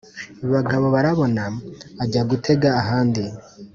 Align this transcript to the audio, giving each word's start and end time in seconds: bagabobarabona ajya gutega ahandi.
bagabobarabona 0.51 1.43
ajya 2.03 2.21
gutega 2.29 2.69
ahandi. 2.81 3.23